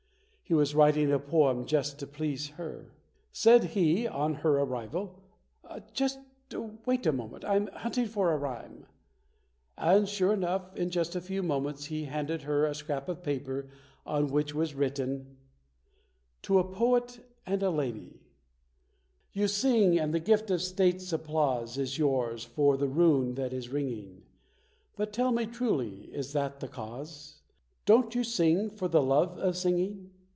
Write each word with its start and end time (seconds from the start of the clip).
He 0.43 0.53
was 0.53 0.75
writing 0.75 1.09
a 1.13 1.17
poem 1.17 1.65
just 1.65 1.97
to 1.99 2.05
please 2.05 2.49
her. 2.49 2.91
Said 3.31 3.63
he 3.63 4.05
on 4.05 4.33
her 4.33 4.57
arrival, 4.59 5.17
"Just 5.93 6.19
wait 6.85 7.05
a 7.05 7.13
moment, 7.13 7.45
I'm 7.45 7.67
hunting 7.67 8.05
for 8.05 8.33
a 8.33 8.37
rhyme". 8.37 8.85
And 9.77 10.09
sure 10.09 10.33
enough, 10.33 10.75
in 10.75 10.89
just 10.89 11.15
a 11.15 11.21
few 11.21 11.41
moments 11.41 11.85
he 11.85 12.03
handed 12.03 12.41
her 12.41 12.65
a 12.65 12.75
scrap 12.75 13.07
of 13.07 13.23
paper 13.23 13.69
on 14.05 14.27
which 14.27 14.53
was 14.53 14.73
written: 14.75 15.37
TO 16.41 16.59
A 16.59 16.65
POET 16.69 17.21
AND 17.45 17.63
A 17.63 17.69
LADY 17.69 18.19
You 19.31 19.47
sing, 19.47 19.97
and 19.97 20.13
the 20.13 20.19
gift 20.19 20.51
of 20.51 20.61
State's 20.61 21.13
applause 21.13 21.77
Is 21.77 21.97
yours 21.97 22.43
for 22.43 22.75
the 22.75 22.89
rune 22.89 23.35
that 23.35 23.53
is 23.53 23.69
ringing. 23.69 24.23
But 24.97 25.13
tell 25.13 25.31
me 25.31 25.45
truly, 25.45 26.09
is 26.13 26.33
that 26.33 26.59
the 26.59 26.67
cause? 26.67 27.39
Don't 27.85 28.13
you 28.13 28.25
sing 28.25 28.69
for 28.69 28.89
the 28.89 29.01
love 29.01 29.37
of 29.37 29.55
singing? 29.55 30.09